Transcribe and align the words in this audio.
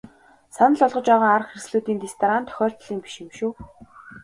Санал 0.55 0.77
болгож 0.81 1.07
байгаа 1.09 1.31
арга 1.35 1.49
хэрэгслүүдийн 1.51 1.99
дэс 2.01 2.13
дараа 2.19 2.39
нь 2.41 2.47
тохиолдлын 2.49 2.99
биш 3.03 3.15
юм 3.23 3.29
шүү. 3.37 3.51